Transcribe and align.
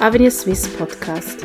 Avenir 0.00 0.30
Swiss 0.30 0.66
Podcast. 0.66 1.44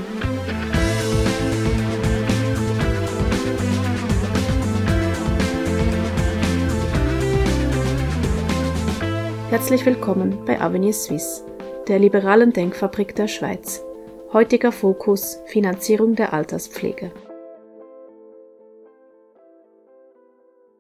Herzlich 9.50 9.86
willkommen 9.86 10.46
bei 10.46 10.62
Avenir 10.62 10.94
Suisse, 10.94 11.44
der 11.90 12.00
liberalen 12.00 12.54
Denkfabrik 12.54 13.14
der 13.14 13.28
Schweiz. 13.28 13.84
Heutiger 14.32 14.72
Fokus 14.72 15.42
Finanzierung 15.48 16.16
der 16.16 16.32
Alterspflege. 16.32 17.12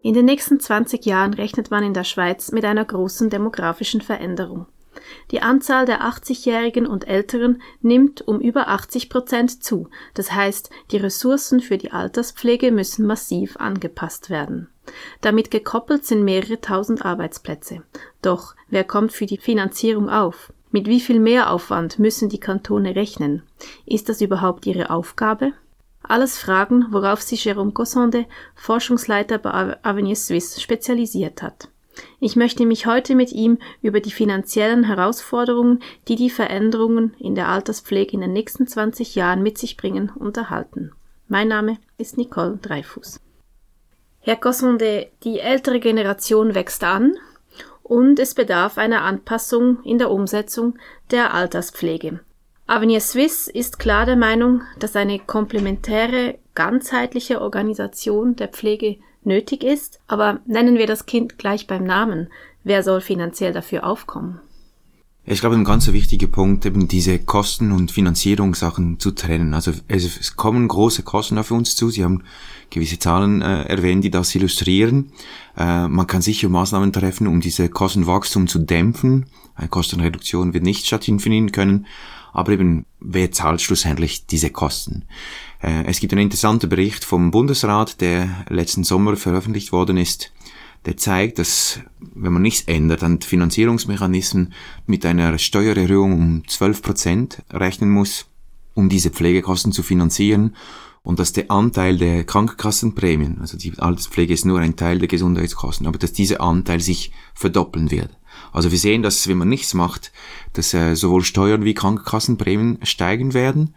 In 0.02 0.14
den 0.14 0.23
nächsten 0.23 0.62
20 0.62 1.05
Jahren 1.05 1.34
rechnet 1.34 1.71
man 1.71 1.84
in 1.84 1.94
der 1.94 2.05
Schweiz 2.05 2.54
mit 2.54 2.64
einer 2.64 2.86
großen 2.86 3.30
demografischen 3.30 4.00
Veränderung. 4.00 4.68
Die 5.32 5.42
Anzahl 5.42 5.86
der 5.86 6.02
80-Jährigen 6.02 6.86
und 6.86 7.07
Älteren 7.07 7.61
nimmt 7.82 8.21
um 8.28 8.39
über 8.39 8.68
80 8.68 9.10
Prozent 9.10 9.64
zu. 9.64 9.89
Das 10.14 10.32
heißt, 10.32 10.70
die 10.92 10.98
Ressourcen 10.98 11.60
für 11.60 11.78
die 11.78 11.92
Alterspflege 11.92 12.71
müssen 12.71 13.06
massiv 13.06 13.57
angepasst 13.57 14.29
werden. 14.29 14.70
Damit 15.21 15.52
gekoppelt 15.52 16.06
sind 16.06 16.24
mehrere 16.24 16.62
tausend 16.62 17.06
Arbeitsplätze. 17.06 17.84
Doch 18.21 18.56
wer 18.70 18.84
kommt 18.84 19.12
für 19.12 19.26
die 19.26 19.38
Finanzierung 19.38 20.10
auf? 20.10 20.54
Mit 20.71 20.88
wie 20.88 21.00
viel 21.00 21.20
Mehraufwand 21.20 22.00
müssen 22.00 22.29
die 22.29 22.40
Kantone 22.40 22.96
rechnen? 22.96 23.43
Ist 23.86 24.10
das 24.10 24.21
überhaupt 24.21 24.65
ihre 24.65 24.90
Aufgabe? 24.90 25.54
Alles 26.04 26.37
Fragen, 26.37 26.87
worauf 26.92 27.21
sich 27.21 27.48
Jérôme 27.48 27.74
Cossonde, 27.74 28.26
Forschungsleiter 28.54 29.40
bei 29.40 29.76
Avenir 29.84 30.15
Suisse, 30.15 30.62
spezialisiert 30.62 31.42
hat. 31.42 31.70
Ich 32.20 32.36
möchte 32.36 32.66
mich 32.66 32.86
heute 32.86 33.16
mit 33.16 33.31
ihm 33.31 33.58
über 33.81 34.00
die 34.00 34.12
finanziellen 34.12 34.84
Herausforderungen, 34.84 35.81
die 36.08 36.16
die 36.16 36.30
Veränderungen 36.30 37.14
in 37.20 37.36
der 37.36 37.50
Alterspflege 37.50 38.14
in 38.14 38.22
den 38.22 38.34
nächsten 38.34 38.68
20 38.68 39.16
Jahren 39.16 39.44
mit 39.44 39.58
sich 39.58 39.78
bringen, 39.78 40.10
unterhalten. 40.10 40.92
Mein 41.28 41.48
Name 41.48 41.78
ist 41.98 42.18
Nicole 42.18 42.58
Dreifuß. 42.62 43.20
Herr 44.20 44.36
Cossonde, 44.38 45.08
die 45.24 45.40
ältere 45.40 45.80
Generation 45.80 46.56
wächst 46.56 46.84
an 46.84 47.16
und 47.84 48.20
es 48.20 48.34
bedarf 48.34 48.78
einer 48.78 49.04
Anpassung 49.04 49.84
in 49.84 50.00
der 50.00 50.09
Umsetzung 50.09 50.78
der 51.12 51.34
Alterspflege. 51.34 52.20
Avenir 52.68 53.00
Suisse 53.00 53.52
ist 53.52 53.78
klar 53.78 54.08
der 54.08 54.16
Meinung, 54.16 54.64
dass 54.80 54.96
eine 54.96 55.20
komplementäre, 55.20 56.40
ganzheitliche 56.56 57.40
Organisation 57.40 58.36
der 58.36 58.48
Pflege 58.48 58.98
nötig 59.26 59.64
ist, 59.64 60.00
aber 60.08 60.40
nennen 60.45 60.78
wir 60.78 60.88
das 60.88 61.06
Kind 61.06 61.38
gleich 61.38 61.68
beim 61.68 61.84
Namen. 61.84 62.30
Wer 62.64 62.84
soll 62.84 63.02
finanziell 63.02 63.54
dafür 63.54 63.86
aufkommen? 63.86 64.40
Ich 65.28 65.40
glaube, 65.40 65.56
ein 65.56 65.64
ganz 65.64 65.92
wichtiger 65.92 66.28
Punkt, 66.28 66.68
eben 66.68 66.88
diese 66.88 67.18
Kosten- 67.18 67.72
und 67.72 67.92
Finanzierungssachen 67.92 69.00
zu 69.00 69.09
trennen. 69.09 69.56
Also 69.56 69.72
es, 69.88 70.36
kommen 70.36 70.68
große 70.68 71.02
Kosten 71.02 71.40
auf 71.40 71.50
uns 71.50 71.76
zu. 71.76 71.90
Sie 71.90 72.03
haben 72.03 72.23
gewisse 72.70 73.00
Zahlen 73.00 73.42
äh, 73.42 73.64
erwähnt, 73.64 74.03
die 74.03 74.12
das 74.12 74.36
illustrieren. 74.36 75.12
Äh, 75.58 75.88
man 75.88 76.06
kann 76.06 76.22
sicher 76.22 76.48
Maßnahmen 76.48 76.94
treffen, 76.94 77.26
um 77.26 77.42
diese 77.42 77.70
Kostenwachstum 77.70 78.48
zu 78.48 78.59
dämpfen. 78.59 79.26
Eine 79.56 79.70
Kostenreduktion 79.70 80.53
wird 80.53 80.64
nicht 80.64 80.86
stattfinden 80.86 81.52
können. 81.52 81.88
Aber 82.31 82.52
eben, 82.52 82.86
wer 83.00 83.31
zahlt 83.31 83.62
schlussendlich 83.62 84.28
diese 84.28 84.52
Kosten? 84.52 85.06
Äh, 85.61 85.86
es 85.86 86.00
gibt 86.00 86.14
einen 86.14 86.23
interessanten 86.23 86.70
Bericht 86.70 87.06
vom 87.06 87.31
Bundesrat, 87.31 88.02
der 88.02 88.45
letzten 88.50 88.84
Sommer 88.84 89.16
veröffentlicht 89.17 89.72
worden 89.72 89.97
ist, 89.97 90.31
der 90.86 90.97
zeigt, 90.97 91.39
dass 91.39 91.80
wenn 92.00 92.34
man 92.34 92.42
nichts 92.42 92.67
ändert, 92.67 93.02
dann 93.02 93.22
Finanzierungsmechanismen 93.22 94.53
mit 94.86 95.06
einer 95.06 95.38
Steuererhöhung 95.38 96.14
um 96.14 96.47
12 96.47 96.81
Prozent 96.81 97.44
rechnen 97.52 97.89
muss, 97.89 98.28
um 98.75 98.89
diese 98.89 99.09
Pflegekosten 99.09 99.72
zu 99.72 99.81
finanzieren 99.81 100.56
und 101.06 101.20
dass 101.20 101.34
der 101.34 101.52
Anteil 101.52 101.97
der 101.97 102.23
Krankenkassenprämien, 102.23 103.40
also 103.40 103.57
die 103.57 103.78
Alterspflege 103.78 104.34
ist 104.34 104.46
nur 104.46 104.59
ein 104.59 104.75
Teil 104.75 105.00
der 105.00 105.07
Gesundheitskosten, 105.07 105.85
aber 105.88 106.00
dass 106.00 106.13
dieser 106.13 106.41
Anteil 106.41 106.81
sich 106.81 107.12
verdoppeln 107.35 107.91
wird. 107.91 108.09
Also 108.51 108.72
wir 108.72 108.80
sehen, 108.80 109.03
dass 109.03 109.28
wenn 109.28 109.38
man 109.38 109.47
nichts 109.47 109.75
macht, 109.75 110.12
dass 110.53 110.74
äh, 110.74 110.96
sowohl 110.96 111.24
Steuern 111.24 111.63
wie 111.63 111.74
Krankenkassenprämien 111.75 112.80
steigen 112.84 113.34
werden. 113.34 113.75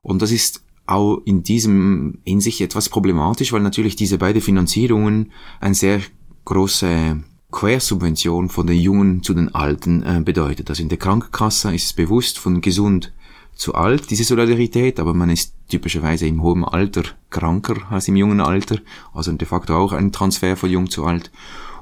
Und 0.00 0.22
das 0.22 0.30
ist 0.30 0.62
auch 0.86 1.18
in 1.24 1.42
diesem 1.42 2.18
Hinsicht 2.24 2.60
etwas 2.60 2.88
problematisch, 2.88 3.52
weil 3.52 3.60
natürlich 3.60 3.96
diese 3.96 4.18
beiden 4.18 4.42
Finanzierungen 4.42 5.32
eine 5.60 5.74
sehr 5.74 6.00
große 6.44 7.22
Quersubvention 7.50 8.48
von 8.48 8.66
den 8.66 8.78
Jungen 8.78 9.22
zu 9.22 9.34
den 9.34 9.54
Alten 9.54 10.02
äh, 10.02 10.20
bedeutet. 10.24 10.70
Also 10.70 10.82
in 10.82 10.88
der 10.88 10.98
Krankenkasse 10.98 11.74
ist 11.74 11.84
es 11.84 11.92
bewusst 11.92 12.38
von 12.38 12.60
gesund 12.60 13.12
zu 13.54 13.74
alt, 13.74 14.10
diese 14.10 14.24
Solidarität, 14.24 14.98
aber 15.00 15.14
man 15.14 15.30
ist 15.30 15.54
typischerweise 15.68 16.26
im 16.26 16.42
hohen 16.42 16.64
Alter 16.64 17.02
kranker 17.28 17.76
als 17.90 18.08
im 18.08 18.16
jungen 18.16 18.40
Alter, 18.40 18.78
also 19.12 19.32
de 19.32 19.46
facto 19.46 19.76
auch 19.76 19.92
ein 19.92 20.12
Transfer 20.12 20.56
von 20.56 20.70
jung 20.70 20.88
zu 20.88 21.04
alt. 21.04 21.30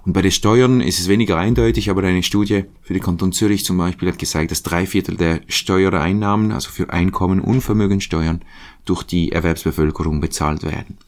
Und 0.04 0.12
bei 0.12 0.22
den 0.22 0.30
Steuern 0.30 0.80
ist 0.80 1.00
es 1.00 1.08
weniger 1.08 1.36
eindeutig, 1.36 1.90
aber 1.90 2.02
eine 2.02 2.22
Studie 2.22 2.64
für 2.82 2.94
den 2.94 3.02
Kanton 3.02 3.32
Zürich 3.32 3.64
zum 3.64 3.76
Beispiel 3.76 4.08
hat 4.08 4.18
gezeigt, 4.18 4.50
dass 4.50 4.62
drei 4.62 4.86
Viertel 4.86 5.16
der 5.16 5.40
Steuereinnahmen, 5.48 6.52
also 6.52 6.70
für 6.70 6.90
Einkommen 6.90 7.40
und 7.40 7.60
Vermögensteuern, 7.60 8.42
durch 8.84 9.02
die 9.02 9.32
Erwerbsbevölkerung 9.32 10.20
bezahlt 10.20 10.62
werden. 10.62 10.98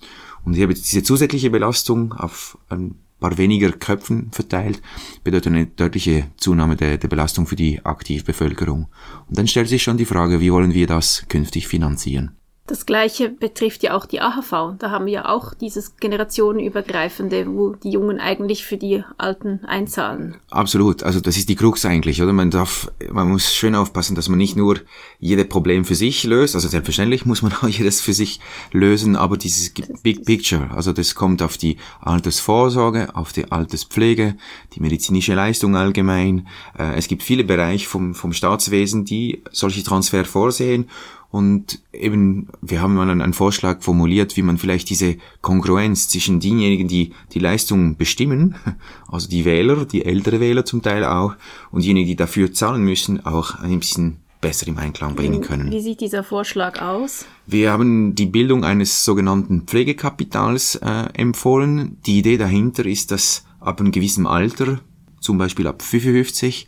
Und 0.44 0.54
hier 0.54 0.68
wird 0.68 0.78
diese 0.78 1.02
zusätzliche 1.02 1.50
Belastung 1.50 2.12
auf 2.12 2.58
ein 2.68 2.94
paar 3.20 3.36
weniger 3.38 3.70
Köpfen 3.70 4.30
verteilt, 4.32 4.80
bedeutet 5.22 5.52
eine 5.52 5.66
deutliche 5.66 6.28
Zunahme 6.36 6.76
der, 6.76 6.96
der 6.98 7.08
Belastung 7.08 7.46
für 7.46 7.56
die 7.56 7.84
Aktivbevölkerung. 7.84 8.88
Und 9.28 9.38
dann 9.38 9.46
stellt 9.46 9.68
sich 9.68 9.82
schon 9.82 9.98
die 9.98 10.06
Frage, 10.06 10.40
wie 10.40 10.52
wollen 10.52 10.74
wir 10.74 10.86
das 10.86 11.26
künftig 11.28 11.68
finanzieren? 11.68 12.39
Das 12.70 12.86
Gleiche 12.86 13.30
betrifft 13.30 13.82
ja 13.82 13.96
auch 13.96 14.06
die 14.06 14.20
AHV. 14.20 14.76
Da 14.78 14.92
haben 14.92 15.06
wir 15.06 15.12
ja 15.12 15.28
auch 15.28 15.54
dieses 15.54 15.96
generationenübergreifende, 15.96 17.48
wo 17.48 17.70
die 17.74 17.90
Jungen 17.90 18.20
eigentlich 18.20 18.64
für 18.64 18.76
die 18.76 19.02
Alten 19.18 19.64
einzahlen. 19.64 20.36
Absolut. 20.50 21.02
Also 21.02 21.18
das 21.18 21.36
ist 21.36 21.48
die 21.48 21.56
Krux 21.56 21.84
eigentlich, 21.84 22.22
oder? 22.22 22.32
Man 22.32 22.52
darf, 22.52 22.88
man 23.10 23.28
muss 23.28 23.52
schön 23.52 23.74
aufpassen, 23.74 24.14
dass 24.14 24.28
man 24.28 24.38
nicht 24.38 24.54
nur 24.54 24.78
jedes 25.18 25.48
Problem 25.48 25.84
für 25.84 25.96
sich 25.96 26.22
löst. 26.22 26.54
Also 26.54 26.68
selbstverständlich 26.68 27.26
muss 27.26 27.42
man 27.42 27.52
auch 27.60 27.66
jedes 27.66 28.00
für 28.00 28.12
sich 28.12 28.38
lösen, 28.70 29.16
aber 29.16 29.36
dieses 29.36 29.72
Big 30.04 30.24
Picture, 30.24 30.70
also 30.70 30.92
das 30.92 31.16
kommt 31.16 31.42
auf 31.42 31.58
die 31.58 31.76
Altersvorsorge, 32.00 33.16
auf 33.16 33.32
die 33.32 33.50
Alterspflege, 33.50 34.36
die 34.74 34.80
medizinische 34.80 35.34
Leistung 35.34 35.74
allgemein. 35.74 36.46
Äh, 36.78 36.94
es 36.94 37.08
gibt 37.08 37.24
viele 37.24 37.42
Bereiche 37.42 37.88
vom, 37.88 38.14
vom 38.14 38.32
Staatswesen, 38.32 39.04
die 39.04 39.42
solche 39.50 39.82
Transfer 39.82 40.24
vorsehen 40.24 40.88
und 41.30 41.80
eben, 41.92 42.48
wir 42.60 42.82
haben 42.82 42.94
mal 42.94 43.08
einen 43.08 43.32
Vorschlag 43.32 43.82
formuliert, 43.82 44.36
wie 44.36 44.42
man 44.42 44.58
vielleicht 44.58 44.90
diese 44.90 45.16
Kongruenz 45.42 46.08
zwischen 46.08 46.40
denjenigen, 46.40 46.88
die 46.88 47.12
die 47.32 47.38
Leistung 47.38 47.96
bestimmen, 47.96 48.56
also 49.08 49.28
die 49.28 49.44
Wähler, 49.44 49.84
die 49.84 50.04
ältere 50.04 50.40
Wähler 50.40 50.64
zum 50.64 50.82
Teil 50.82 51.04
auch, 51.04 51.36
und 51.70 51.82
diejenigen, 51.82 52.08
die 52.08 52.16
dafür 52.16 52.52
zahlen 52.52 52.82
müssen, 52.82 53.24
auch 53.24 53.54
ein 53.60 53.78
bisschen 53.78 54.16
besser 54.40 54.66
im 54.68 54.78
Einklang 54.78 55.14
bringen 55.14 55.40
können. 55.40 55.70
Wie 55.70 55.80
sieht 55.80 56.00
dieser 56.00 56.24
Vorschlag 56.24 56.80
aus? 56.80 57.26
Wir 57.46 57.70
haben 57.70 58.14
die 58.14 58.26
Bildung 58.26 58.64
eines 58.64 59.04
sogenannten 59.04 59.62
Pflegekapitals 59.62 60.76
äh, 60.76 61.08
empfohlen. 61.12 61.98
Die 62.06 62.18
Idee 62.18 62.38
dahinter 62.38 62.86
ist, 62.86 63.10
dass 63.10 63.44
ab 63.60 63.80
einem 63.80 63.92
gewissen 63.92 64.26
Alter, 64.26 64.80
zum 65.20 65.38
Beispiel 65.38 65.66
ab 65.66 65.82
55, 65.82 66.66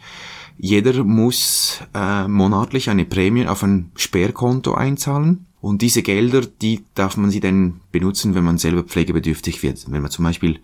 jeder 0.59 1.05
muss 1.05 1.81
äh, 1.95 2.29
monatlich 2.29 2.91
eine 2.91 3.05
Prämie 3.05 3.47
auf 3.47 3.63
ein 3.63 3.91
Sperrkonto 3.97 4.75
einzahlen. 4.75 5.47
Und 5.61 5.83
diese 5.83 6.03
Gelder, 6.03 6.43
die 6.43 6.85
darf 6.95 7.17
man 7.17 7.31
sie 7.31 7.41
dann 7.41 7.81
benutzen, 7.93 8.35
wenn 8.35 8.45
man 8.45 8.59
selber 8.59 8.83
pflegebedürftig 8.83 9.63
wird. 9.63 9.91
Wenn 9.91 10.03
man 10.03 10.11
zum 10.11 10.25
Beispiel 10.25 10.59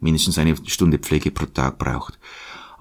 mindestens 0.00 0.38
eine 0.38 0.54
Stunde 0.66 0.98
Pflege 0.98 1.30
pro 1.30 1.46
Tag 1.46 1.78
braucht. 1.78 2.18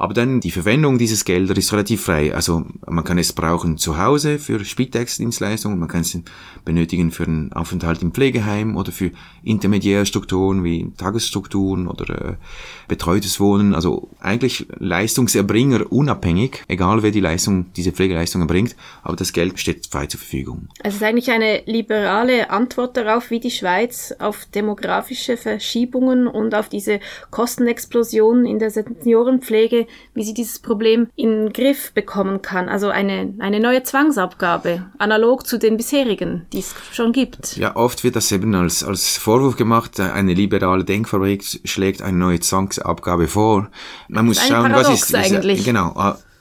Aber 0.03 0.13
dann 0.13 0.41
die 0.41 0.51
Verwendung 0.51 0.97
dieses 0.97 1.23
Gelder 1.23 1.55
ist 1.55 1.71
relativ 1.71 2.03
frei. 2.03 2.35
Also 2.35 2.65
man 2.85 3.05
kann 3.05 3.17
es 3.17 3.31
brauchen 3.31 3.77
zu 3.77 3.97
Hause 3.97 4.37
für 4.37 4.65
Spitex-Dienstleistungen, 4.65 5.79
man 5.79 5.87
kann 5.87 6.01
es 6.01 6.19
benötigen 6.65 7.09
für 7.09 7.23
einen 7.23 7.53
Aufenthalt 7.53 8.01
im 8.01 8.11
Pflegeheim 8.11 8.75
oder 8.75 8.91
für 8.91 9.11
intermediäre 9.45 10.05
Strukturen 10.05 10.65
wie 10.65 10.91
Tagesstrukturen 10.97 11.87
oder 11.87 12.31
äh, 12.31 12.33
betreutes 12.89 13.39
Wohnen. 13.39 13.73
Also 13.73 14.09
eigentlich 14.19 14.67
Leistungserbringer 14.77 15.89
unabhängig, 15.89 16.65
egal 16.67 17.01
wer 17.01 17.11
die 17.11 17.21
Leistung, 17.21 17.67
diese 17.77 17.93
Pflegeleistung 17.93 18.41
erbringt, 18.41 18.75
aber 19.03 19.15
das 19.15 19.31
Geld 19.31 19.57
steht 19.57 19.87
frei 19.87 20.07
zur 20.07 20.19
Verfügung. 20.19 20.67
Es 20.83 20.95
ist 20.95 21.03
eigentlich 21.03 21.31
eine 21.31 21.61
liberale 21.65 22.49
Antwort 22.49 22.97
darauf, 22.97 23.31
wie 23.31 23.39
die 23.39 23.51
Schweiz 23.51 24.13
auf 24.19 24.43
demografische 24.53 25.37
Verschiebungen 25.37 26.27
und 26.27 26.55
auf 26.55 26.67
diese 26.67 26.99
Kostenexplosion 27.31 28.45
in 28.45 28.59
der 28.59 28.69
Seniorenpflege 28.69 29.87
wie 30.13 30.23
sie 30.23 30.33
dieses 30.33 30.59
Problem 30.59 31.07
in 31.15 31.29
den 31.45 31.53
Griff 31.53 31.93
bekommen 31.93 32.41
kann. 32.41 32.69
Also 32.69 32.89
eine, 32.89 33.33
eine 33.39 33.59
neue 33.59 33.83
Zwangsabgabe, 33.83 34.85
analog 34.97 35.47
zu 35.47 35.57
den 35.57 35.77
bisherigen, 35.77 36.45
die 36.53 36.59
es 36.59 36.75
schon 36.91 37.11
gibt. 37.11 37.57
Ja, 37.57 37.75
oft 37.75 38.03
wird 38.03 38.15
das 38.15 38.31
eben 38.31 38.53
als, 38.55 38.83
als 38.83 39.17
Vorwurf 39.17 39.55
gemacht, 39.55 39.99
eine 39.99 40.33
liberale 40.33 40.83
Denkfabrik 40.83 41.43
schlägt 41.63 42.01
eine 42.01 42.17
neue 42.17 42.39
Zwangsabgabe 42.39 43.27
vor. 43.27 43.69
Man 44.07 44.25
muss 44.25 44.39
schauen, 44.39 44.71
was 44.73 44.89
ist, 44.89 45.15
eigentlich. 45.15 45.63
genau, 45.63 45.93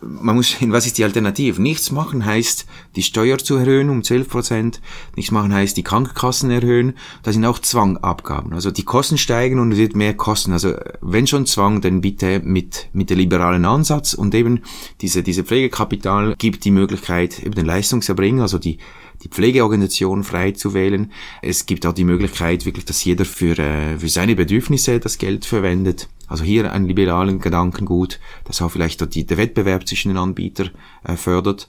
man 0.02 0.36
muss 0.36 0.50
sehen, 0.50 0.72
was 0.72 0.86
ist 0.86 0.98
die 0.98 1.04
Alternative? 1.04 1.60
Nichts 1.60 1.90
machen 1.90 2.24
heißt, 2.24 2.66
die 2.96 3.02
Steuer 3.02 3.38
zu 3.38 3.56
erhöhen 3.56 3.90
um 3.90 4.02
12 4.02 4.28
Prozent. 4.28 4.80
Nichts 5.16 5.30
machen 5.30 5.52
heißt, 5.54 5.76
die 5.76 5.82
Krankenkassen 5.82 6.50
erhöhen. 6.50 6.94
Da 7.22 7.32
sind 7.32 7.44
auch 7.44 7.58
Zwangabgaben. 7.58 8.52
Also 8.52 8.70
die 8.70 8.84
Kosten 8.84 9.18
steigen 9.18 9.58
und 9.58 9.72
es 9.72 9.78
wird 9.78 9.96
mehr 9.96 10.14
kosten. 10.14 10.52
Also 10.52 10.74
wenn 11.00 11.26
schon 11.26 11.46
Zwang, 11.46 11.80
dann 11.80 12.00
bitte 12.00 12.40
mit, 12.40 12.88
mit 12.92 13.10
der 13.10 13.16
liberalen 13.16 13.64
Ansatz 13.64 14.14
und 14.14 14.34
eben 14.34 14.62
diese, 15.00 15.22
diese 15.22 15.44
Pflegekapital 15.44 16.34
gibt 16.36 16.64
die 16.64 16.70
Möglichkeit, 16.70 17.38
eben 17.40 17.54
den 17.54 17.66
Leistungserbringer, 17.66 18.42
also 18.42 18.58
die, 18.58 18.78
die 19.22 19.28
Pflegeorganisation 19.28 20.24
frei 20.24 20.52
zu 20.52 20.74
wählen. 20.74 21.12
Es 21.42 21.66
gibt 21.66 21.86
auch 21.86 21.92
die 21.92 22.04
Möglichkeit, 22.04 22.66
wirklich, 22.66 22.84
dass 22.84 23.04
jeder 23.04 23.24
für, 23.24 23.58
äh, 23.58 23.98
für 23.98 24.08
seine 24.08 24.34
Bedürfnisse 24.34 24.98
das 24.98 25.18
Geld 25.18 25.44
verwendet. 25.44 26.08
Also 26.32 26.44
hier 26.44 26.72
ein 26.72 26.86
liberalen 26.86 27.40
Gedankengut, 27.40 28.18
das 28.44 28.62
auch 28.62 28.70
vielleicht 28.70 29.14
die, 29.14 29.26
der 29.26 29.36
Wettbewerb 29.36 29.86
zwischen 29.86 30.08
den 30.08 30.16
Anbietern 30.16 30.70
äh, 31.04 31.16
fördert. 31.16 31.68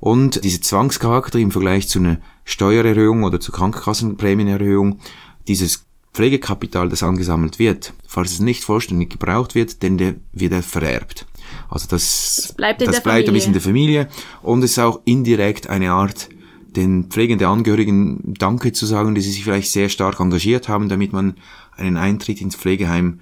Und 0.00 0.44
diese 0.44 0.60
Zwangscharakter 0.60 1.38
im 1.38 1.50
Vergleich 1.50 1.88
zu 1.88 1.98
einer 1.98 2.18
Steuererhöhung 2.44 3.22
oder 3.24 3.40
zur 3.40 3.54
Krankenkassenprämienerhöhung, 3.54 4.98
dieses 5.48 5.86
Pflegekapital, 6.12 6.90
das 6.90 7.02
angesammelt 7.02 7.58
wird, 7.58 7.94
falls 8.06 8.32
es 8.32 8.40
nicht 8.40 8.64
vollständig 8.64 9.08
gebraucht 9.08 9.54
wird, 9.54 9.82
denn 9.82 9.96
der 9.96 10.16
wird 10.34 10.52
er 10.52 10.62
vererbt. 10.62 11.24
Also 11.70 11.86
das, 11.88 12.36
das 12.36 12.52
bleibt, 12.52 12.82
das 12.82 13.02
bleibt 13.02 13.28
ein 13.28 13.32
bisschen 13.32 13.50
in 13.50 13.54
der 13.54 13.62
Familie 13.62 14.08
und 14.42 14.62
es 14.62 14.72
ist 14.72 14.78
auch 14.78 15.00
indirekt 15.06 15.70
eine 15.70 15.92
Art, 15.92 16.28
den 16.76 17.04
pflegenden 17.04 17.46
Angehörigen 17.46 18.34
Danke 18.38 18.72
zu 18.72 18.84
sagen, 18.84 19.14
die 19.14 19.22
sie 19.22 19.30
sich 19.30 19.44
vielleicht 19.44 19.70
sehr 19.70 19.88
stark 19.88 20.20
engagiert 20.20 20.68
haben, 20.68 20.90
damit 20.90 21.14
man 21.14 21.36
einen 21.76 21.96
Eintritt 21.96 22.42
ins 22.42 22.56
Pflegeheim 22.56 23.20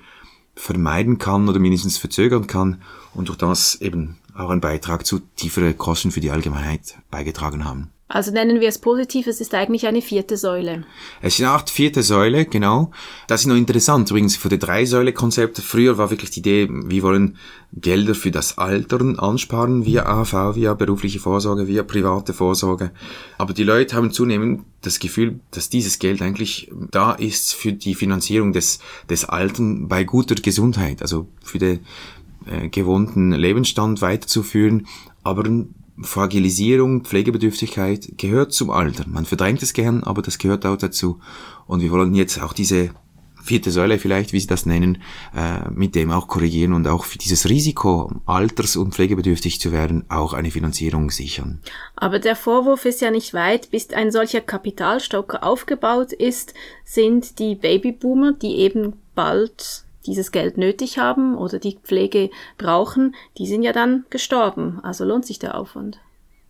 vermeiden 0.61 1.19
kann 1.19 1.49
oder 1.49 1.59
mindestens 1.59 1.99
verzögern 1.99 2.47
kann 2.47 2.83
und 3.15 3.29
durch 3.29 3.39
das 3.39 3.81
eben 3.81 4.19
auch 4.35 4.51
einen 4.51 4.61
Beitrag 4.61 5.07
zu 5.07 5.19
tieferen 5.19 5.77
Kosten 5.77 6.11
für 6.11 6.21
die 6.21 6.31
Allgemeinheit 6.31 6.99
beigetragen 7.11 7.65
haben. 7.65 7.91
Also 8.12 8.33
nennen 8.33 8.59
wir 8.59 8.69
es 8.69 8.79
positiv, 8.79 9.29
es 9.29 9.41
ist 9.41 9.55
eigentlich 9.55 9.87
eine 9.87 10.03
vierte 10.03 10.37
Säule. 10.37 10.83
Es 11.23 11.39
eine 11.39 11.51
Art 11.51 11.71
vierte 11.71 12.03
Säule, 12.03 12.45
genau. 12.45 12.91
Das 13.29 13.43
ist 13.43 13.47
noch 13.47 13.55
interessant. 13.55 14.11
Übrigens 14.11 14.37
für 14.37 14.49
die 14.49 14.59
Drei-Säule-Konzept. 14.59 15.59
Früher 15.59 15.97
war 15.97 16.11
wirklich 16.11 16.33
die 16.33 16.41
Idee, 16.41 16.69
wir 16.69 17.05
wollen 17.05 17.37
Gelder 17.73 18.17
für 18.17 18.33
das 18.33 18.59
Altern 18.59 19.21
ansparen 19.21 19.87
via 19.87 20.07
AV, 20.07 20.57
via 20.57 20.75
berufliche 20.75 21.21
Vorsorge, 21.21 21.69
via 21.69 21.85
private 21.85 22.35
Vorsorge. 22.35 22.91
Aber 23.39 23.53
die 23.53 23.62
Leute 23.62 23.95
haben 23.95 24.11
zunehmend 24.11 24.65
das 24.81 24.99
Gefühl, 24.99 25.39
dass 25.53 25.69
dieses 25.69 26.01
Geld 26.01 26.21
eigentlich 26.21 26.69
da 26.91 27.12
ist 27.12 27.55
für 27.55 27.73
die 27.73 27.95
Finanzierung 27.95 28.53
des, 28.53 28.81
des 29.09 29.25
Altern 29.25 29.87
bei 29.87 30.03
guter 30.03 30.35
Gesundheit, 30.35 31.01
also 31.01 31.29
für 31.45 31.61
den 31.61 31.79
äh, 32.47 32.69
gewohnten 32.71 33.31
Lebensstand 33.31 34.03
weiterzuführen. 34.03 34.89
Aber 35.23 35.45
Fragilisierung, 36.02 37.05
Pflegebedürftigkeit 37.05 38.12
gehört 38.17 38.52
zum 38.52 38.70
Alter. 38.70 39.05
Man 39.08 39.26
verdrängt 39.26 39.62
es 39.62 39.73
gern, 39.73 40.02
aber 40.05 40.23
das 40.23 40.38
gehört 40.38 40.67
auch 40.67 40.76
dazu. 40.76 41.20
Und 41.67 41.81
wir 41.81 41.91
wollen 41.91 42.14
jetzt 42.14 42.41
auch 42.41 42.52
diese 42.52 42.91
vierte 43.43 43.70
Säule 43.70 43.99
vielleicht, 43.99 44.32
wie 44.32 44.41
Sie 44.41 44.47
das 44.47 44.67
nennen, 44.67 45.02
äh, 45.35 45.69
mit 45.70 45.94
dem 45.94 46.11
auch 46.11 46.29
korrigieren 46.29 46.73
und 46.73 46.87
auch 46.87 47.05
für 47.05 47.19
dieses 47.19 47.49
Risiko, 47.49 48.12
alters- 48.26 48.76
und 48.76 48.94
pflegebedürftig 48.94 49.61
zu 49.61 49.73
werden, 49.73 50.05
auch 50.08 50.32
eine 50.32 50.50
Finanzierung 50.50 51.11
sichern. 51.11 51.61
Aber 51.97 52.19
der 52.19 52.37
Vorwurf 52.37 52.85
ist 52.85 53.00
ja 53.00 53.11
nicht 53.11 53.35
weit, 53.35 53.70
bis 53.70 53.91
ein 53.91 54.11
solcher 54.11 54.41
Kapitalstock 54.41 55.37
aufgebaut 55.43 56.12
ist, 56.12 56.55
sind 56.85 57.38
die 57.38 57.55
Babyboomer, 57.55 58.32
die 58.32 58.56
eben 58.56 58.94
bald 59.14 59.85
dieses 60.06 60.32
Geld 60.32 60.58
nötig 60.58 60.99
haben 60.99 61.37
oder 61.37 61.58
die 61.58 61.79
Pflege 61.82 62.31
brauchen, 62.58 63.14
die 63.38 63.47
sind 63.47 63.62
ja 63.62 63.73
dann 63.73 64.05
gestorben. 64.11 64.81
Also 64.82 65.05
lohnt 65.05 65.26
sich 65.26 65.38
der 65.38 65.56
Aufwand. 65.56 66.00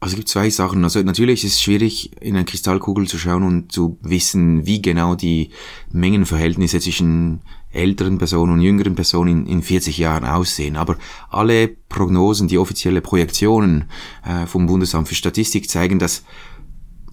Also 0.02 0.14
es 0.14 0.16
gibt 0.16 0.28
zwei 0.30 0.48
Sachen. 0.48 0.82
Also 0.82 1.02
natürlich 1.02 1.44
ist 1.44 1.54
es 1.54 1.60
schwierig, 1.60 2.10
in 2.22 2.34
eine 2.34 2.46
Kristallkugel 2.46 3.06
zu 3.06 3.18
schauen 3.18 3.42
und 3.42 3.70
zu 3.70 3.98
wissen, 4.00 4.64
wie 4.64 4.80
genau 4.80 5.14
die 5.14 5.50
Mengenverhältnisse 5.92 6.80
zwischen 6.80 7.42
älteren 7.70 8.16
Personen 8.16 8.54
und 8.54 8.62
jüngeren 8.62 8.94
Personen 8.94 9.44
in, 9.44 9.58
in 9.58 9.62
40 9.62 9.98
Jahren 9.98 10.24
aussehen. 10.24 10.76
Aber 10.76 10.96
alle 11.28 11.68
Prognosen, 11.68 12.48
die 12.48 12.56
offizielle 12.56 13.02
Projektionen 13.02 13.90
äh, 14.24 14.46
vom 14.46 14.66
Bundesamt 14.66 15.06
für 15.06 15.14
Statistik 15.14 15.68
zeigen, 15.68 15.98
dass 15.98 16.24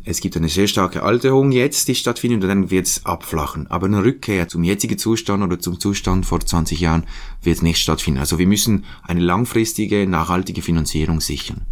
es 0.09 0.21
gibt 0.21 0.37
eine 0.37 0.47
sehr 0.47 0.67
starke 0.67 1.03
Alterung 1.03 1.51
jetzt, 1.51 1.89
die 1.89 1.95
stattfindet, 1.95 2.41
und 2.41 2.47
dann 2.47 2.71
wird 2.71 2.87
es 2.87 3.05
abflachen. 3.05 3.69
Aber 3.69 3.87
eine 3.87 4.05
Rückkehr 4.05 4.47
zum 4.47 4.63
jetzigen 4.63 4.97
Zustand 4.97 5.43
oder 5.43 5.59
zum 5.59 5.81
Zustand 5.81 6.25
vor 6.25 6.39
20 6.39 6.79
Jahren 6.79 7.05
wird 7.43 7.61
nicht 7.61 7.81
stattfinden. 7.81 8.21
Also 8.21 8.39
wir 8.39 8.47
müssen 8.47 8.85
eine 9.03 9.19
langfristige, 9.19 10.07
nachhaltige 10.07 10.61
Finanzierung 10.61 11.19
sichern. 11.19 11.65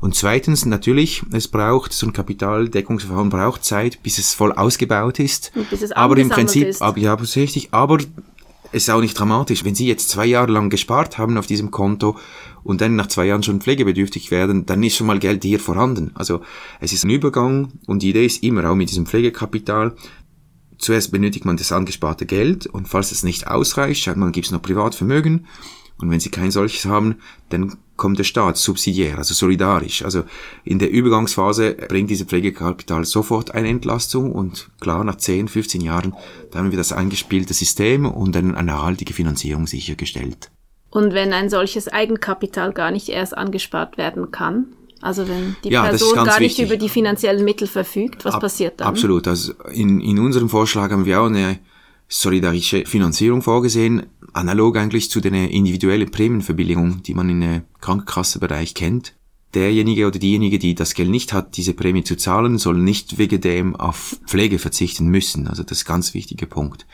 Und 0.00 0.14
zweitens, 0.14 0.64
natürlich, 0.66 1.24
es 1.32 1.48
braucht, 1.48 1.92
so 1.92 2.06
ein 2.06 2.12
Kapitaldeckungsverfahren 2.12 3.28
braucht 3.28 3.64
Zeit, 3.64 4.00
bis 4.04 4.18
es 4.18 4.34
voll 4.34 4.52
ausgebaut 4.52 5.18
ist. 5.18 5.50
Aber 5.96 6.16
im 6.16 6.28
Prinzip, 6.28 6.68
ist. 6.68 6.82
aber, 6.82 6.98
ja, 6.98 7.14
richtig, 7.14 7.70
aber 7.72 7.98
es 8.72 8.84
ist 8.84 8.90
auch 8.90 9.00
nicht 9.00 9.18
dramatisch. 9.18 9.64
Wenn 9.64 9.74
Sie 9.74 9.88
jetzt 9.88 10.10
zwei 10.10 10.26
Jahre 10.26 10.52
lang 10.52 10.70
gespart 10.70 11.18
haben 11.18 11.36
auf 11.38 11.46
diesem 11.46 11.72
Konto 11.72 12.16
und 12.62 12.80
dann 12.80 12.96
nach 12.96 13.08
zwei 13.08 13.26
Jahren 13.26 13.42
schon 13.42 13.60
pflegebedürftig 13.60 14.30
werden, 14.30 14.66
dann 14.66 14.82
ist 14.82 14.96
schon 14.96 15.06
mal 15.06 15.18
Geld 15.18 15.42
hier 15.44 15.60
vorhanden. 15.60 16.12
Also 16.14 16.40
es 16.80 16.92
ist 16.92 17.04
ein 17.04 17.10
Übergang 17.10 17.72
und 17.86 18.02
die 18.02 18.10
Idee 18.10 18.26
ist 18.26 18.42
immer 18.42 18.68
auch 18.70 18.74
mit 18.74 18.90
diesem 18.90 19.06
Pflegekapital, 19.06 19.94
zuerst 20.78 21.12
benötigt 21.12 21.44
man 21.44 21.56
das 21.56 21.72
angesparte 21.72 22.26
Geld 22.26 22.66
und 22.66 22.88
falls 22.88 23.12
es 23.12 23.22
nicht 23.22 23.46
ausreicht, 23.46 24.02
schaut 24.02 24.16
man, 24.16 24.32
gibt 24.32 24.46
es 24.46 24.52
noch 24.52 24.62
Privatvermögen 24.62 25.46
und 26.00 26.10
wenn 26.10 26.20
Sie 26.20 26.30
kein 26.30 26.50
solches 26.50 26.86
haben, 26.86 27.16
dann 27.50 27.76
kommt 27.96 28.18
der 28.18 28.24
Staat 28.24 28.56
subsidiär, 28.56 29.18
also 29.18 29.34
solidarisch. 29.34 30.02
Also 30.02 30.24
in 30.64 30.78
der 30.78 30.90
Übergangsphase 30.90 31.74
bringt 31.88 32.08
diese 32.08 32.24
Pflegekapital 32.24 33.04
sofort 33.04 33.54
eine 33.54 33.68
Entlastung 33.68 34.32
und 34.32 34.70
klar, 34.80 35.04
nach 35.04 35.16
10, 35.16 35.48
15 35.48 35.82
Jahren, 35.82 36.14
dann 36.50 36.64
haben 36.64 36.70
wir 36.70 36.78
das 36.78 36.92
eingespielte 36.92 37.52
System 37.52 38.06
und 38.06 38.34
dann 38.34 38.54
eine 38.54 38.72
nachhaltige 38.72 39.12
Finanzierung 39.12 39.66
sichergestellt. 39.66 40.50
Und 40.90 41.14
wenn 41.14 41.32
ein 41.32 41.48
solches 41.48 41.88
Eigenkapital 41.88 42.72
gar 42.72 42.90
nicht 42.90 43.08
erst 43.08 43.36
angespart 43.36 43.96
werden 43.96 44.30
kann? 44.30 44.66
Also 45.00 45.28
wenn 45.28 45.56
die 45.64 45.70
ja, 45.70 45.84
Person 45.84 46.14
gar 46.14 46.40
nicht 46.40 46.58
wichtig. 46.58 46.66
über 46.66 46.76
die 46.76 46.88
finanziellen 46.88 47.44
Mittel 47.44 47.66
verfügt, 47.66 48.24
was 48.24 48.34
Ab, 48.34 48.42
passiert 48.42 48.80
dann? 48.80 48.88
Absolut. 48.88 49.26
Also 49.26 49.54
in, 49.72 50.00
in 50.00 50.18
unserem 50.18 50.48
Vorschlag 50.48 50.90
haben 50.90 51.06
wir 51.06 51.20
auch 51.20 51.26
eine 51.26 51.58
solidarische 52.08 52.84
Finanzierung 52.86 53.40
vorgesehen, 53.40 54.06
analog 54.32 54.76
eigentlich 54.76 55.10
zu 55.10 55.20
den 55.20 55.34
individuellen 55.34 56.10
Prämienverbilligung, 56.10 57.02
die 57.02 57.14
man 57.14 57.30
im 57.30 57.62
Krankenkassenbereich 57.80 58.74
kennt. 58.74 59.14
Derjenige 59.54 60.06
oder 60.06 60.18
diejenige, 60.18 60.58
die 60.58 60.74
das 60.74 60.94
Geld 60.94 61.08
nicht 61.08 61.32
hat, 61.32 61.56
diese 61.56 61.74
Prämie 61.74 62.04
zu 62.04 62.16
zahlen, 62.16 62.58
soll 62.58 62.78
nicht 62.78 63.18
wegen 63.18 63.40
dem 63.40 63.74
auf 63.76 64.16
Pflege 64.26 64.58
verzichten 64.58 65.08
müssen. 65.08 65.48
Also 65.48 65.62
das 65.62 65.78
ist 65.78 65.84
ein 65.84 65.92
ganz 65.92 66.14
wichtiger 66.14 66.46
Punkt. 66.46 66.86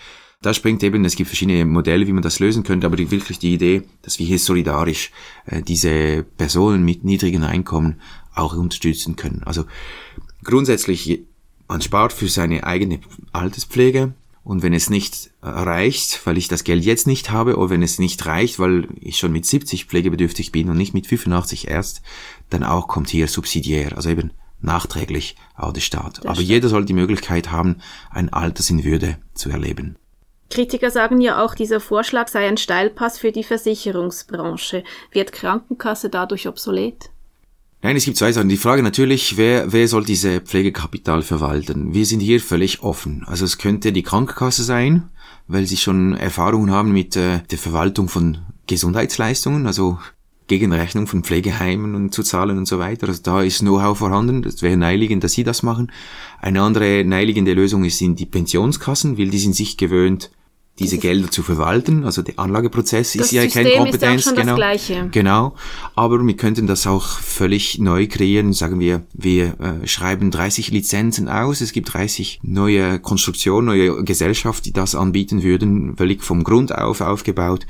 Da 0.42 0.52
springt 0.54 0.82
eben, 0.82 1.04
es 1.04 1.16
gibt 1.16 1.28
verschiedene 1.28 1.64
Modelle, 1.64 2.06
wie 2.06 2.12
man 2.12 2.22
das 2.22 2.38
lösen 2.40 2.62
könnte, 2.62 2.86
aber 2.86 2.96
die, 2.96 3.10
wirklich 3.10 3.38
die 3.38 3.54
Idee, 3.54 3.82
dass 4.02 4.18
wir 4.18 4.26
hier 4.26 4.38
solidarisch 4.38 5.10
äh, 5.46 5.62
diese 5.62 6.24
Personen 6.36 6.84
mit 6.84 7.04
niedrigen 7.04 7.42
Einkommen 7.42 8.00
auch 8.34 8.54
unterstützen 8.54 9.16
können. 9.16 9.42
Also 9.44 9.64
grundsätzlich, 10.44 11.22
man 11.68 11.80
spart 11.80 12.12
für 12.12 12.28
seine 12.28 12.64
eigene 12.64 13.00
Alterspflege, 13.32 14.14
und 14.46 14.62
wenn 14.62 14.74
es 14.74 14.90
nicht 14.90 15.30
reicht, 15.42 16.24
weil 16.24 16.38
ich 16.38 16.46
das 16.46 16.62
Geld 16.62 16.84
jetzt 16.84 17.08
nicht 17.08 17.32
habe, 17.32 17.56
oder 17.56 17.70
wenn 17.70 17.82
es 17.82 17.98
nicht 17.98 18.24
reicht, 18.26 18.60
weil 18.60 18.86
ich 19.00 19.18
schon 19.18 19.32
mit 19.32 19.44
70 19.44 19.86
pflegebedürftig 19.86 20.52
bin 20.52 20.70
und 20.70 20.76
nicht 20.76 20.94
mit 20.94 21.08
85 21.08 21.66
erst, 21.66 22.00
dann 22.48 22.62
auch 22.62 22.86
kommt 22.86 23.08
hier 23.08 23.26
subsidiär, 23.26 23.96
also 23.96 24.08
eben 24.08 24.30
nachträglich 24.60 25.34
auch 25.56 25.72
der 25.72 25.80
Staat. 25.80 26.18
Das 26.18 26.26
Aber 26.26 26.34
stimmt. 26.36 26.48
jeder 26.48 26.68
soll 26.68 26.84
die 26.84 26.92
Möglichkeit 26.92 27.50
haben, 27.50 27.78
ein 28.08 28.32
Alters 28.32 28.70
in 28.70 28.84
Würde 28.84 29.18
zu 29.34 29.50
erleben. 29.50 29.96
Kritiker 30.50 30.90
sagen 30.90 31.20
ja 31.20 31.44
auch, 31.44 31.54
dieser 31.54 31.80
Vorschlag 31.80 32.28
sei 32.28 32.46
ein 32.46 32.56
Steilpass 32.56 33.18
für 33.18 33.32
die 33.32 33.44
Versicherungsbranche. 33.44 34.84
Wird 35.10 35.32
Krankenkasse 35.32 36.08
dadurch 36.08 36.46
obsolet? 36.46 37.10
Nein, 37.82 37.96
es 37.96 38.04
gibt 38.04 38.16
zwei 38.16 38.32
Sachen. 38.32 38.48
Die 38.48 38.56
Frage 38.56 38.82
natürlich, 38.82 39.36
wer, 39.36 39.72
wer 39.72 39.86
soll 39.86 40.04
diese 40.04 40.40
Pflegekapital 40.40 41.22
verwalten? 41.22 41.94
Wir 41.94 42.06
sind 42.06 42.20
hier 42.20 42.40
völlig 42.40 42.82
offen. 42.82 43.24
Also 43.26 43.44
es 43.44 43.58
könnte 43.58 43.92
die 43.92 44.02
Krankenkasse 44.02 44.64
sein, 44.64 45.10
weil 45.46 45.66
sie 45.66 45.76
schon 45.76 46.14
Erfahrungen 46.16 46.70
haben 46.70 46.92
mit 46.92 47.16
äh, 47.16 47.42
der 47.50 47.58
Verwaltung 47.58 48.08
von 48.08 48.38
Gesundheitsleistungen, 48.66 49.66
also 49.66 49.98
Gegenrechnung 50.46 51.06
von 51.06 51.24
Pflegeheimen 51.24 51.94
und 51.94 52.14
zu 52.14 52.22
zahlen 52.22 52.58
und 52.58 52.66
so 52.66 52.78
weiter. 52.78 53.08
Also 53.08 53.22
da 53.22 53.42
ist 53.42 53.60
Know-how 53.60 53.98
vorhanden. 53.98 54.42
Das 54.42 54.62
wäre 54.62 54.76
naheliegend, 54.76 55.24
dass 55.24 55.32
sie 55.32 55.44
das 55.44 55.62
machen. 55.62 55.90
Eine 56.40 56.62
andere 56.62 57.04
naheliegende 57.04 57.54
Lösung 57.54 57.88
sind 57.90 58.20
die 58.20 58.26
Pensionskassen, 58.26 59.18
weil 59.18 59.30
die 59.30 59.38
sind 59.38 59.56
sich 59.56 59.76
gewöhnt, 59.76 60.30
diese 60.78 60.98
Gelder 60.98 61.30
zu 61.30 61.42
verwalten. 61.42 62.04
Also 62.04 62.22
der 62.22 62.38
Anlageprozess 62.38 63.14
das 63.14 63.26
ist 63.26 63.32
ja 63.32 63.46
keine 63.46 63.70
Kompetenz, 63.70 64.26
ist 64.26 64.36
genau. 64.36 64.56
Gleiche. 64.56 65.08
Genau. 65.10 65.54
Aber 65.94 66.24
wir 66.24 66.36
könnten 66.36 66.66
das 66.66 66.86
auch 66.86 67.06
völlig 67.06 67.78
neu 67.78 68.06
kreieren. 68.06 68.52
Sagen 68.52 68.78
wir, 68.78 69.02
wir 69.14 69.58
äh, 69.60 69.86
schreiben 69.86 70.30
30 70.30 70.70
Lizenzen 70.70 71.28
aus. 71.28 71.60
Es 71.60 71.72
gibt 71.72 71.92
30 71.92 72.40
neue 72.42 72.98
Konstruktionen, 72.98 73.66
neue 73.66 74.04
Gesellschaften, 74.04 74.64
die 74.64 74.72
das 74.72 74.94
anbieten 74.94 75.42
würden, 75.42 75.96
völlig 75.96 76.22
vom 76.22 76.44
Grund 76.44 76.74
auf 76.74 77.00
aufgebaut. 77.00 77.66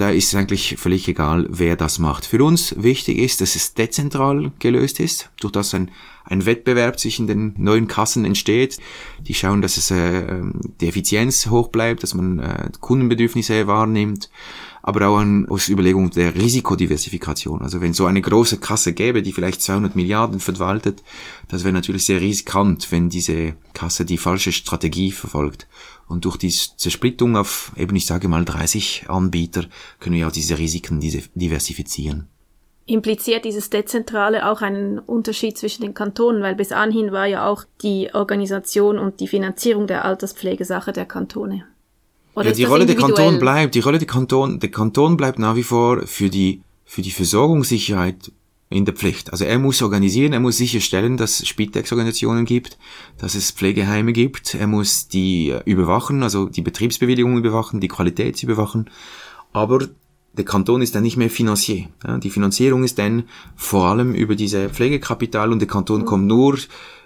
Da 0.00 0.08
ist 0.08 0.28
es 0.28 0.34
eigentlich 0.34 0.76
völlig 0.78 1.06
egal, 1.08 1.46
wer 1.50 1.76
das 1.76 1.98
macht. 1.98 2.24
Für 2.24 2.42
uns 2.42 2.74
wichtig 2.78 3.18
ist, 3.18 3.42
dass 3.42 3.54
es 3.54 3.74
dezentral 3.74 4.50
gelöst 4.58 4.98
ist, 4.98 5.28
durch 5.40 5.52
das 5.52 5.74
ein, 5.74 5.90
ein 6.24 6.46
Wettbewerb 6.46 6.98
zwischen 6.98 7.26
den 7.26 7.52
neuen 7.58 7.86
Kassen 7.86 8.24
entsteht. 8.24 8.78
Die 9.20 9.34
schauen, 9.34 9.60
dass 9.60 9.76
es 9.76 9.90
äh, 9.90 10.40
die 10.80 10.88
Effizienz 10.88 11.48
hoch 11.48 11.68
bleibt, 11.68 12.02
dass 12.02 12.14
man 12.14 12.38
äh, 12.38 12.70
Kundenbedürfnisse 12.80 13.66
wahrnimmt, 13.66 14.30
aber 14.82 15.06
auch 15.06 15.18
an, 15.18 15.46
aus 15.50 15.68
Überlegung 15.68 16.10
der 16.10 16.34
Risikodiversifikation. 16.34 17.60
Also 17.60 17.82
wenn 17.82 17.92
so 17.92 18.06
eine 18.06 18.22
große 18.22 18.56
Kasse 18.56 18.94
gäbe, 18.94 19.20
die 19.20 19.32
vielleicht 19.32 19.60
200 19.60 19.96
Milliarden 19.96 20.40
verwaltet, 20.40 21.02
das 21.48 21.62
wäre 21.64 21.74
natürlich 21.74 22.06
sehr 22.06 22.22
riskant, 22.22 22.90
wenn 22.90 23.10
diese 23.10 23.54
Kasse 23.74 24.06
die 24.06 24.18
falsche 24.18 24.52
Strategie 24.52 25.12
verfolgt. 25.12 25.66
Und 26.10 26.24
durch 26.24 26.36
die 26.36 26.50
Zersplittung 26.50 27.36
auf 27.36 27.70
eben, 27.76 27.94
ich 27.94 28.04
sage 28.04 28.26
mal, 28.26 28.44
30 28.44 29.04
Anbieter 29.08 29.66
können 30.00 30.16
wir 30.16 30.26
auch 30.26 30.32
diese 30.32 30.58
Risiken 30.58 30.98
diversifizieren. 31.36 32.26
Impliziert 32.84 33.44
dieses 33.44 33.70
Dezentrale 33.70 34.50
auch 34.50 34.60
einen 34.60 34.98
Unterschied 34.98 35.56
zwischen 35.56 35.82
den 35.82 35.94
Kantonen, 35.94 36.42
weil 36.42 36.56
bis 36.56 36.72
anhin 36.72 37.12
war 37.12 37.26
ja 37.26 37.46
auch 37.46 37.62
die 37.82 38.12
Organisation 38.12 38.98
und 38.98 39.20
die 39.20 39.28
Finanzierung 39.28 39.86
der 39.86 40.04
Alterspflege 40.04 40.64
Sache 40.64 40.92
der 40.92 41.06
Kantone. 41.06 41.64
Oder 42.34 42.48
ja, 42.48 42.54
die 42.54 42.64
Rolle 42.64 42.86
der 42.86 42.96
Kanton 42.96 43.38
bleibt, 43.38 43.76
die 43.76 43.80
Rolle 43.80 43.98
der 43.98 44.08
Kanton, 44.08 44.58
der 44.58 44.72
Kanton 44.72 45.16
bleibt 45.16 45.38
nach 45.38 45.54
wie 45.54 45.62
vor 45.62 46.08
für 46.08 46.28
die, 46.28 46.62
für 46.84 47.02
die 47.02 47.12
Versorgungssicherheit 47.12 48.32
in 48.70 48.84
der 48.84 48.94
Pflicht. 48.94 49.32
Also 49.32 49.44
er 49.44 49.58
muss 49.58 49.82
organisieren, 49.82 50.32
er 50.32 50.40
muss 50.40 50.56
sicherstellen, 50.56 51.16
dass 51.16 51.40
es 51.40 51.48
Spitex-Organisationen 51.48 52.44
gibt, 52.44 52.78
dass 53.18 53.34
es 53.34 53.50
Pflegeheime 53.50 54.12
gibt, 54.12 54.54
er 54.54 54.68
muss 54.68 55.08
die 55.08 55.52
überwachen, 55.64 56.22
also 56.22 56.46
die 56.46 56.62
Betriebsbewilligung 56.62 57.36
überwachen, 57.36 57.80
die 57.80 57.88
Qualität 57.88 58.40
überwachen. 58.42 58.88
Aber 59.52 59.88
der 60.32 60.44
Kanton 60.44 60.80
ist 60.80 60.94
dann 60.94 61.02
nicht 61.02 61.16
mehr 61.16 61.28
Finanzier. 61.28 61.88
Die 62.22 62.30
Finanzierung 62.30 62.84
ist 62.84 62.98
dann 62.98 63.24
vor 63.56 63.86
allem 63.86 64.14
über 64.14 64.36
diese 64.36 64.70
Pflegekapital 64.70 65.50
und 65.50 65.58
der 65.58 65.66
Kanton 65.66 66.04
kommt 66.04 66.26
nur 66.26 66.56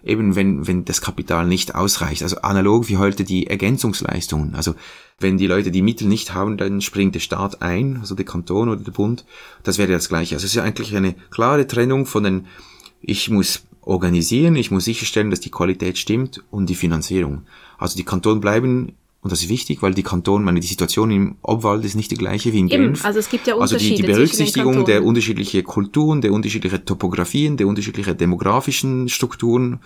eben, 0.04 0.36
wenn, 0.36 0.66
wenn 0.66 0.84
das 0.84 1.00
Kapital 1.00 1.46
nicht 1.46 1.74
ausreicht. 1.74 2.22
Also 2.22 2.36
analog 2.42 2.88
wie 2.88 2.98
heute 2.98 3.24
die 3.24 3.46
Ergänzungsleistungen. 3.46 4.54
Also 4.54 4.74
wenn 5.18 5.38
die 5.38 5.46
Leute 5.46 5.70
die 5.70 5.80
Mittel 5.80 6.06
nicht 6.06 6.34
haben, 6.34 6.58
dann 6.58 6.82
springt 6.82 7.14
der 7.14 7.20
Staat 7.20 7.62
ein, 7.62 7.96
also 7.98 8.14
der 8.14 8.26
Kanton 8.26 8.68
oder 8.68 8.82
der 8.82 8.92
Bund. 8.92 9.24
Das 9.62 9.78
wäre 9.78 9.90
das 9.90 10.10
Gleiche. 10.10 10.34
Also 10.34 10.44
es 10.44 10.50
ist 10.50 10.56
ja 10.56 10.62
eigentlich 10.62 10.94
eine 10.94 11.14
klare 11.30 11.66
Trennung 11.66 12.04
von 12.04 12.24
den, 12.24 12.46
ich 13.00 13.30
muss 13.30 13.62
organisieren, 13.80 14.56
ich 14.56 14.70
muss 14.70 14.84
sicherstellen, 14.84 15.30
dass 15.30 15.40
die 15.40 15.50
Qualität 15.50 15.96
stimmt 15.96 16.42
und 16.50 16.68
die 16.68 16.74
Finanzierung. 16.74 17.42
Also 17.78 17.96
die 17.96 18.04
Kantonen 18.04 18.40
bleiben 18.40 18.92
und 19.24 19.32
das 19.32 19.42
ist 19.42 19.48
wichtig, 19.48 19.80
weil 19.80 19.94
die 19.94 20.02
Kanton, 20.02 20.44
meine, 20.44 20.60
die 20.60 20.66
Situation 20.66 21.10
im 21.10 21.36
Obwald 21.40 21.82
ist 21.82 21.94
nicht 21.94 22.10
die 22.10 22.16
gleiche 22.16 22.52
wie 22.52 22.58
in 22.58 22.68
Genf. 22.68 22.98
Eben, 22.98 23.06
also 23.06 23.18
es 23.20 23.30
gibt 23.30 23.46
ja 23.46 23.54
Unterschiede 23.54 23.94
Also 23.94 23.96
die, 23.96 24.02
die 24.02 24.12
Berücksichtigung 24.12 24.84
der 24.84 25.02
unterschiedlichen 25.02 25.64
Kulturen, 25.64 26.20
der 26.20 26.30
unterschiedlichen 26.30 26.84
Topografien, 26.84 27.56
der 27.56 27.66
unterschiedlichen 27.66 28.18
demografischen 28.18 29.08
Strukturen. 29.08 29.80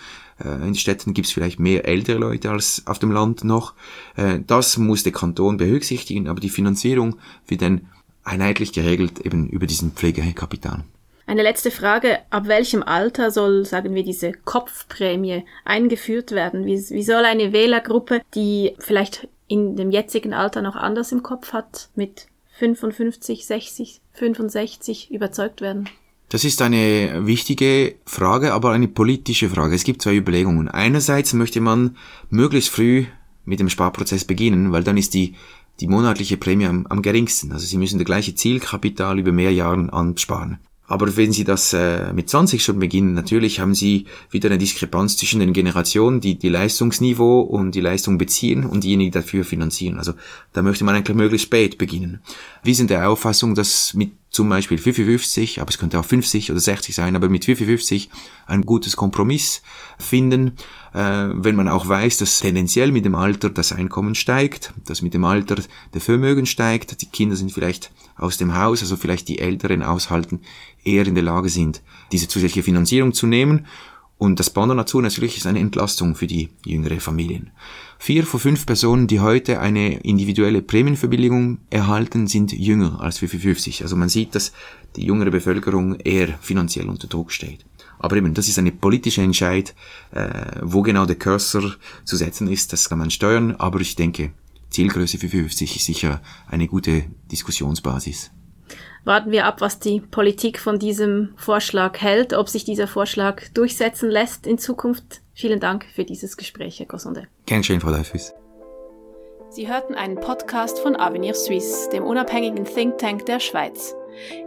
Äh, 0.45 0.67
in 0.67 0.75
Städten 0.75 1.15
gibt 1.15 1.29
es 1.29 1.33
vielleicht 1.33 1.61
mehr 1.61 1.87
ältere 1.87 2.19
Leute 2.19 2.51
als 2.51 2.83
auf 2.87 2.99
dem 2.99 3.13
Land 3.13 3.45
noch. 3.45 3.75
Äh, 4.17 4.41
das 4.45 4.77
muss 4.77 5.05
der 5.05 5.13
Kanton 5.13 5.57
berücksichtigen, 5.57 6.27
aber 6.27 6.41
die 6.41 6.51
Finanzierung 6.51 7.15
wird 7.47 7.63
dann 7.63 7.83
einheitlich 8.25 8.73
geregelt 8.73 9.21
eben 9.21 9.49
über 9.49 9.69
diesen 9.69 9.93
Pflegekapital. 9.93 10.83
Eine 11.29 11.43
letzte 11.43 11.71
Frage. 11.71 12.21
Ab 12.31 12.49
welchem 12.49 12.83
Alter 12.83 13.31
soll, 13.31 13.67
sagen 13.67 13.95
wir, 13.95 14.03
diese 14.03 14.33
Kopfprämie 14.33 15.45
eingeführt 15.67 16.31
werden? 16.31 16.65
Wie, 16.65 16.79
wie 16.79 17.03
soll 17.03 17.27
eine 17.27 17.53
Wählergruppe, 17.53 18.23
die 18.35 18.75
vielleicht 18.79 19.29
in 19.47 19.77
dem 19.77 19.91
jetzigen 19.91 20.33
Alter 20.33 20.63
noch 20.63 20.75
anders 20.75 21.13
im 21.13 21.23
Kopf 21.23 21.53
hat, 21.53 21.91
mit 21.95 22.29
55, 22.59 23.45
60, 23.45 24.01
65 24.15 25.11
überzeugt 25.11 25.61
werden? 25.61 25.91
Das 26.31 26.45
ist 26.45 26.63
eine 26.63 27.27
wichtige 27.27 27.97
Frage, 28.07 28.55
aber 28.55 28.71
eine 28.71 28.89
politische 28.89 29.51
Frage. 29.51 29.75
Es 29.75 29.85
gibt 29.85 30.01
zwei 30.01 30.15
Überlegungen. 30.15 30.69
Einerseits 30.69 31.35
möchte 31.35 31.61
man 31.61 31.99
möglichst 32.31 32.71
früh 32.71 33.05
mit 33.45 33.61
dem 33.61 33.69
Sparprozess 33.69 34.25
beginnen, 34.25 34.73
weil 34.73 34.83
dann 34.83 34.97
ist 34.97 35.13
die, 35.13 35.35
die 35.81 35.89
monatliche 35.89 36.39
Prämie 36.39 36.67
am, 36.67 36.87
am 36.87 37.03
geringsten. 37.03 37.53
Also 37.53 37.67
Sie 37.67 37.77
müssen 37.77 37.99
das 37.99 38.07
gleiche 38.07 38.35
Zielkapital 38.35 39.19
über 39.19 39.33
mehr 39.33 39.53
Jahre 39.53 39.93
ansparen. 39.93 40.59
Aber 40.89 41.17
wenn 41.19 41.33
Sie 41.33 41.45
das 41.45 41.75
äh, 41.75 42.13
mit 42.15 42.31
20 42.31 42.65
schon 42.65 42.79
beginnen, 42.79 43.13
natürlich 43.13 43.61
haben 43.61 43.75
Sie 43.75 44.07
wieder 44.31 44.49
eine 44.49 44.57
Diskrepanz 44.59 45.19
zwischen 45.19 45.39
den 45.39 45.53
Generationen, 45.53 46.21
die 46.21 46.39
die 46.39 46.49
Leistungsniveau 46.49 47.43
und 47.43 47.75
die 47.75 47.83
Leistung 47.83 48.17
beziehen 48.17 48.65
und 48.65 48.85
diejenigen 48.85 49.13
dafür 49.13 49.45
finanzieren. 49.45 49.99
Also 49.99 50.15
da 50.55 50.63
möchte 50.63 50.85
man 50.85 50.95
eigentlich 50.95 51.17
möglichst 51.17 51.47
spät 51.47 51.77
beginnen. 51.77 52.21
Wir 52.65 52.75
sind 52.75 52.89
der 52.89 53.09
Auffassung, 53.11 53.55
dass 53.55 53.93
mit 53.93 54.13
zum 54.31 54.49
Beispiel 54.49 54.79
55, 54.79 55.61
aber 55.61 55.71
es 55.71 55.79
könnte 55.79 55.99
auch 55.99 56.05
50 56.05 56.51
oder 56.51 56.61
60 56.61 56.95
sein, 56.95 57.17
aber 57.17 57.29
mit 57.29 57.45
55 57.45 58.11
ein 58.47 58.63
gutes 58.63 58.97
Kompromiss 58.97 59.63
finden, 59.99 60.53
äh, 60.93 61.29
wenn 61.33 61.57
man 61.57 61.69
auch 61.69 61.89
weiß, 61.89 62.19
dass 62.19 62.41
tendenziell 62.41 62.93
mit 62.93 63.05
dem 63.05 63.15
Alter 63.15 63.51
das 63.51 63.73
Einkommen 63.73 64.15
steigt, 64.15 64.75
dass 64.87 65.03
mit 65.03 65.15
dem 65.15 65.25
Alter 65.25 65.57
der 65.95 66.01
Vermögen 66.01 66.47
steigt, 66.47 67.01
die 67.01 67.07
Kinder 67.07 67.37
sind 67.37 67.53
vielleicht 67.53 67.91
aus 68.17 68.37
dem 68.37 68.57
Haus, 68.57 68.83
also 68.83 68.97
vielleicht 68.97 69.29
die 69.29 69.39
Älteren 69.39 69.83
aushalten, 69.83 70.41
eher 70.85 71.07
in 71.07 71.15
der 71.15 71.25
Lage 71.25 71.49
sind, 71.49 71.83
diese 72.13 72.29
zusätzliche 72.29 72.63
Finanzierung 72.63 73.15
zu 73.15 73.27
nehmen. 73.27 73.67
Und 74.19 74.41
das 74.41 74.51
Pendant 74.51 74.81
dazu 74.81 75.01
natürlich 75.01 75.37
ist 75.37 75.47
eine 75.47 75.61
Entlastung 75.61 76.17
für 76.17 76.27
die 76.27 76.51
jüngere 76.65 77.01
Familien. 77.01 77.53
Vier 78.01 78.25
von 78.25 78.41
fünf 78.41 78.65
Personen, 78.65 79.09
die 79.09 79.21
heute 79.21 79.61
eine 79.61 79.99
individuelle 80.01 80.63
Prämienverbilligung 80.63 81.59
erhalten, 81.69 82.29
sind 82.29 82.53
jünger 82.53 83.01
als 83.01 83.19
55. 83.19 83.83
Also 83.83 83.97
man 83.97 84.09
sieht, 84.09 84.35
dass 84.35 84.53
die 84.97 85.05
jüngere 85.05 85.31
Bevölkerung 85.31 85.97
eher 85.97 86.39
finanziell 86.41 86.89
unter 86.89 87.09
Druck 87.09 87.33
steht. 87.33 87.67
Aber 87.99 88.17
eben, 88.17 88.33
das 88.35 88.49
ist 88.49 88.59
eine 88.59 88.71
politische 88.71 89.23
Entscheid, 89.23 89.75
äh, 90.13 90.61
wo 90.63 90.83
genau 90.83 91.05
der 91.05 91.17
Cursor 91.17 91.75
zu 92.05 92.17
setzen 92.17 92.49
ist, 92.49 92.73
das 92.73 92.89
kann 92.89 92.99
man 92.99 93.11
steuern, 93.11 93.57
aber 93.57 93.81
ich 93.81 93.97
denke, 93.97 94.31
Zielgröße 94.71 95.19
für 95.19 95.29
50 95.29 95.77
ist 95.77 95.85
sicher 95.85 96.23
eine 96.47 96.69
gute 96.69 97.05
Diskussionsbasis. 97.33 98.31
Warten 99.05 99.33
wir 99.33 99.47
ab, 99.47 99.61
was 99.61 99.81
die 99.81 100.01
Politik 100.01 100.59
von 100.59 100.79
diesem 100.79 101.31
Vorschlag 101.37 101.99
hält, 102.01 102.35
ob 102.35 102.49
sich 102.49 102.65
dieser 102.65 102.87
Vorschlag 102.87 103.43
durchsetzen 103.55 104.11
lässt 104.11 104.47
in 104.47 104.59
Zukunft. 104.59 105.23
Vielen 105.39 105.61
Dank 105.61 105.87
für 105.95 106.05
dieses 106.05 106.37
Gespräch, 106.37 106.81
Herr 106.81 106.87
Gossonde. 106.87 107.29
Gern 107.47 107.63
schön, 107.63 107.81
Frau 107.81 107.91
Leifus. 107.91 108.35
Sie 109.51 109.69
hörten 109.69 109.95
einen 109.95 110.17
Podcast 110.17 110.81
von 110.81 110.97
Avenir 110.97 111.35
Suisse, 111.35 111.89
dem 111.91 112.03
unabhängigen 112.03 112.65
Think 112.65 112.99
Tank 112.99 113.25
der 113.27 113.39
Schweiz. 113.39 113.95